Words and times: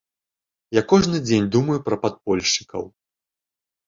Я 0.77 0.81
кожны 0.93 1.19
дзень 1.27 1.49
думаю 1.55 1.77
пра 1.89 1.97
падпольшчыкаў. 2.05 2.83